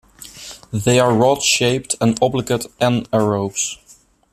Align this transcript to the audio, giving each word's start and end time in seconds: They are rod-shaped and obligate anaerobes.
They 0.73 0.99
are 0.99 1.13
rod-shaped 1.13 1.93
and 2.01 2.17
obligate 2.23 2.63
anaerobes. 2.79 3.75